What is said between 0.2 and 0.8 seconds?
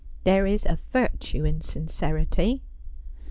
There is a